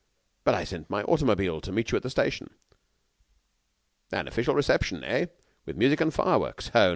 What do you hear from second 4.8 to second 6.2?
eh? with music and